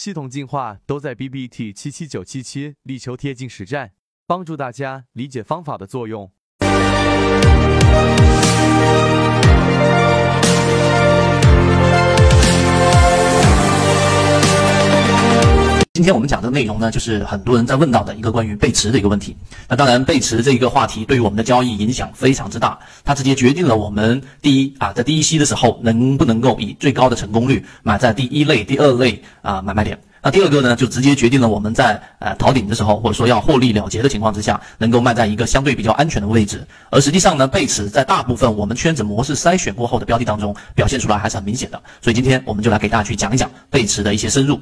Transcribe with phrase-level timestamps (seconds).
[0.00, 3.92] 系统进化都在 B B T 七七九七七，力求贴近实战，
[4.26, 6.32] 帮助大家理解方法的作用。
[16.00, 19.36] 今天我们讲的内容呢，就是很多人在问到的一个关于背驰的一个问题。
[19.68, 30.00] 那当然，背驰这一个话题对于我们的交易影响非常之大，它直接决定了我们第一啊，在第一期的时候能不能够以最高的成功率买在第一类、第二类啊买卖点。
[30.22, 36.66] 那第二个呢，就直接决定了我们在呃逃顶的时候，或者说要获利了结的情况之下，能够卖在一个相对比较安全的位置。
[36.88, 41.82] 而实际上呢，背驰在大部分我们圈子模式筛选过后的标的当中，表现出来还是很明显的。
[42.00, 44.58] 所以今天我们就来给大家去讲一讲背驰的一些深入。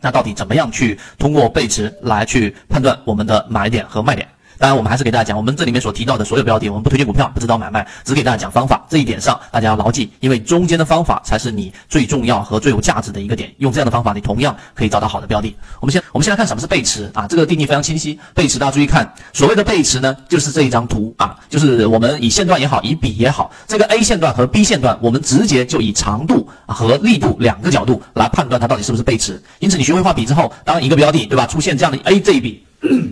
[0.00, 4.26] 那到底怎么样去通过背驰来去判断我们的买点和卖点？
[4.60, 8.84] 当然，我们还是给大家讲，我们这里面所提到的所有标的，我们不推荐股票，不指导买卖，只给大家讲方法。
[8.90, 13.50] 这一点上大家要牢记，因为中间的方法才是你最重要和最有价值的一个点。
[13.56, 15.56] 用这样的方法，你同样可以找到好的标的。
[15.80, 17.26] 我们先，我们先来看什么是背驰啊？
[17.26, 18.20] 这个定义非常清晰。
[18.34, 29.42] 背驰大家注意看，所谓的背驰呢，就是这一张图啊，就是我们以线段也好，以笔也好，这个 A 线段和 B 线段，我们直接就以长度和力度两个角度来判断它到底是不是背驰。
[29.60, 32.62] 因此，你学会画笔之后，当一个标的对吧出现这样的 A 这一笔，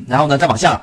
[0.07, 0.79] 然后呢再往下。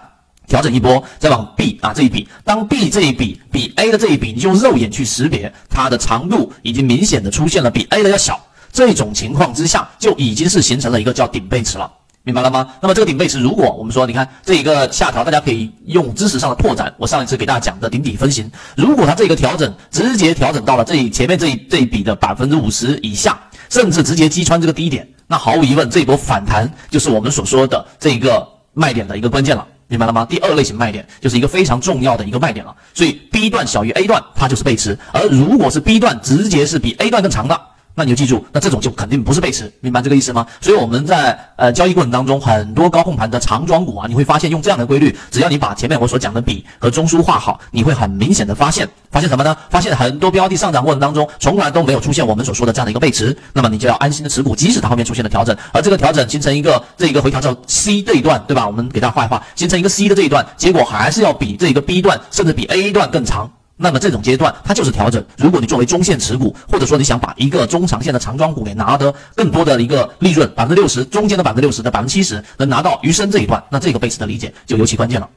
[0.47, 8.39] 调整一波，再往 B 啊这一笔，当 B 这一笔比 A 的这一笔，你用肉眼去识别它的长度已经明显的出现了比 A 的要小，
[8.71, 11.91] 这种情况之下就已经是形成了一个叫顶背驰了，
[12.23, 12.67] 明白了吗？
[12.81, 29.65] 那么这个顶背驰，如果我们说，你看这一个下调，大家可以用知识上的拓展，我上一次给大家讲的顶底分型，如果它这个调整直接调整到了这前面这一这一笔的百分之五十以下，甚至直接击穿这个低点，那毫无疑问，这一波反弹就是我们所说的这一个卖点的一个关键了。
[29.87, 30.25] 明白了吗？
[30.25, 37.61] 第二类型卖点就是一个非常重要的一个卖点了，所以 B 段小于 A 段，它就是背驰；而如果是 B 段直接是比 A 段更长的。
[37.95, 40.45] 那你就记住，那这种就肯定不是背驰，明白这个意思吗？
[40.59, 49.55] 所以我们在呃交易过程当中，很多高控盘的长庄股啊，你会发现用这样的规律，只要你把前面我所讲的笔和中枢画好，你会很明显的发现，发现什么呢？
[49.69, 58.67] 发现很多标的上涨过程当中，从来都没有出现我们所说的这样的一个背驰，那么你就要安心的持股，即使它后面出现了调整，而这个调整形成一个这一个回调叫 C 这一段，对吧？
[58.67, 63.49] 我们给它画一画，形成一个 C 的这一段，结果还是要比这一个 B 段，甚至比 A 段更长。
[63.77, 65.23] 那么这种阶段它就是调整。
[65.37, 75.29] 如果你作为中线持股，或者说你想把一个中长线的长庄股给拿得更多的一个利润，百分之六十中间的百分之六十的百分之七十能拿到余生这一段，那这个背驰的理解就尤其关键了。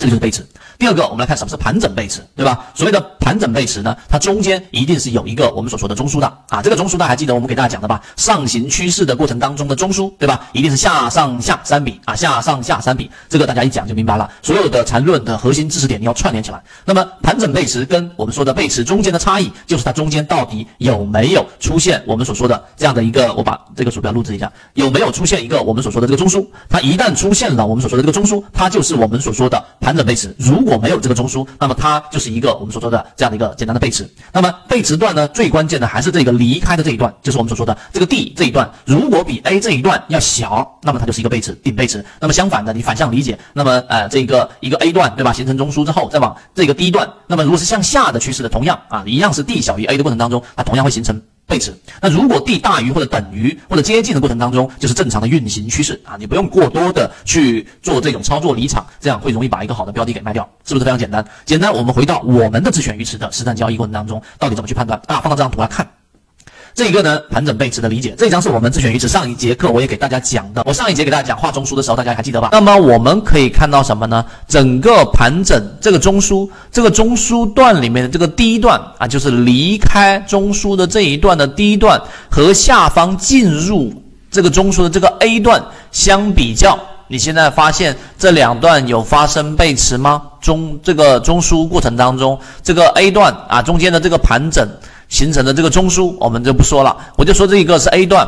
[0.00, 0.44] 这个就是背驰。
[0.78, 2.66] 第二个，我们来看什么是盘整背驰，对吧？
[2.74, 6.62] 所谓的盘整背驰呢，它中间一定是有一个我们所说的中枢的啊。
[6.62, 8.00] 这个中枢大家还记得我们给大家讲的吧？
[8.16, 10.48] 上行趋势的过程当中的中枢，对吧？
[10.54, 13.10] 一定是下上下三笔啊，下上下三笔。
[13.28, 14.30] 这个大家一讲就明白了。
[14.40, 16.62] 所有的缠论的核心知识点你要串联起来。
[16.86, 26.46] 那么盘整背驰跟我们说的背驰中间的差异，就是它中间到底有没有出现我们所说的这样的一个，我把这个鼠标录制一下，有没有出现一个我们所说的这个中枢？
[26.70, 30.34] 它一旦出现了我们所说的这个中枢，它就是我们所说的盘完整背驰。
[30.38, 34.08] 如果没有这个中枢，那么它就是一个我们所说的这样的一个简单的背驰。
[34.32, 38.70] 那么背驰段呢，最关键的还是这个离开的这一段，就是我们所说的这个 D 这一段。
[38.86, 42.04] 如果比 A 这一段要小，那么它就是一个背驰，顶背驰。
[42.20, 51.20] 那么相反的，你反向理解，那么呃这个一个 A 段对吧，形成中枢之后，再往这个 D 段，那么如果是向下的趋势的，同样啊一样是 D 小于 A 的过程当中，它同样会形成。
[51.50, 61.26] 背驰，那如果 D 大于或者等于或者接近的过程当中，就是正常的运行趋势啊，你不用过多的去做这种操作离场，这样会容易把一个好的标的给卖掉，是不是非常简单？
[61.44, 65.00] 简单，我们回到我们的自选鱼池的实战交易过程当中，到底怎么去判断？
[65.06, 65.86] 啊放到这张图来看。
[66.74, 70.62] 这一个呢，盘整背驰的理解，这一张是我们自选鱼池上一节课我也给大家讲的。
[70.64, 72.48] 我上一节给大家讲画中枢的时候，大家还记得吧？
[72.52, 74.24] 那么我们可以看到什么呢？
[74.48, 83.92] 整个盘整这个中枢，这个中枢段里面的这个第一段啊，就是离开中枢的这一段的第一段和下方进入
[84.30, 86.78] 这个中枢的这个 A 段相比较，
[87.08, 90.22] 你现在发现这两段有发生背驰吗？
[90.40, 94.66] 中这个中枢过程当中，这个 A 段啊中间的这个盘整。
[95.10, 98.26] 形成的这个中枢，我们就不说了，我就说这一个是 A 段，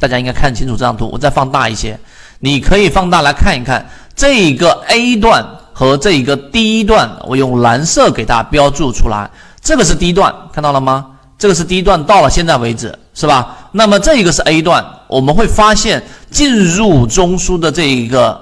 [0.00, 1.96] 大家应该看清楚这张图，我再放大一些，
[2.40, 9.30] 你可以放大来看一看这一个 A 段和这一个 D 段，我用蓝色给大家标注出来，
[9.62, 11.06] 这个是 D 段，看到了吗？
[11.38, 13.56] 这个是 D 段，到了现在为止是吧？
[13.72, 18.38] 那么这一个是 A 段，我们会发现进入中枢的这一个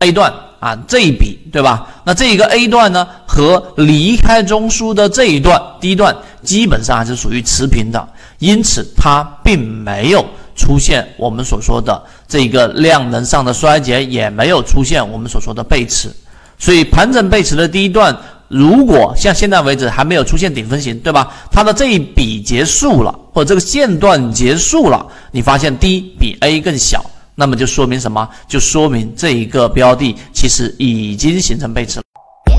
[0.00, 1.86] A 段啊这一笔对吧？
[2.04, 6.16] 那这一个 A 段呢和离开中枢的这一段 D 段。
[6.40, 8.08] 基本上还是属于持平的，
[8.38, 10.24] 因此它并没有
[10.54, 16.08] 出现我们所说的这个量能上的衰竭，也没有出现我们所说的背驰。
[16.56, 18.16] 所以盘整背驰的第一段
[18.46, 21.30] 如果像现在为止还没有出现顶分型，对吧？
[21.50, 27.04] 它的这一笔结束了，或者这个线段结束了，你发现 D 比 A 更小，
[27.40, 28.28] 那么就说明什么？
[28.48, 32.04] 就说明这一个标的其实已经形成背驰了。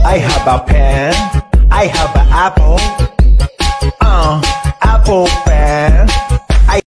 [0.06, 1.14] I have a pen,
[1.70, 2.80] I have an apple,
[4.00, 4.42] uh,
[4.80, 5.28] apple.
[5.46, 6.29] pen.